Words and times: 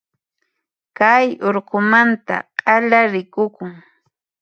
Kay 0.97 1.25
urqumanta 1.47 2.35
k'ala 2.59 2.99
rikukun. 3.13 3.71